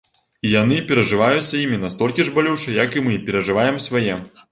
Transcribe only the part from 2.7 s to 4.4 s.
як і мы перажываем свае.